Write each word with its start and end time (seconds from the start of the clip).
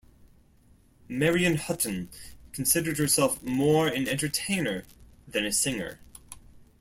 Marion 1.09 1.57
Hutton 1.57 2.09
considered 2.53 2.97
herself 2.97 3.39
more 3.43 3.87
an 3.87 4.07
entertainer 4.07 4.83
than 5.27 5.45
a 5.45 5.51
singer. 5.51 5.99